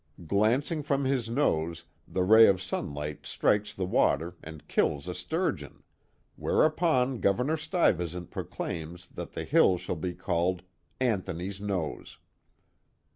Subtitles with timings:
[0.25, 5.55] Glancing from his nose, the ray of sunliglit strikes the water and kills a stuf.
[5.57, 5.83] geon.
[6.37, 10.63] Whereupon Governor Stuyvesant proclaims that the hill shall be called"
[10.99, 12.17] Anthony's Nose."